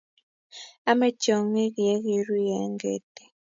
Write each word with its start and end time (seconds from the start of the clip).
Amech 0.89 1.17
tyong'ik 1.21 1.75
ye 1.85 1.93
kiruyie 2.03 2.55
eng' 2.65 2.79
kerti 2.81 3.23